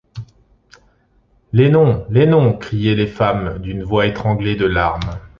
[1.53, 2.07] Les noms!
[2.09, 2.57] les noms!
[2.57, 5.11] criaient les femmes, d’une voix étranglée de larmes.